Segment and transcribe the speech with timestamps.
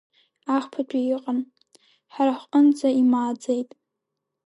[0.55, 1.39] Ахԥатәи ыҟан,
[2.13, 3.69] ҳара хҳҟынӡа имааӡеит.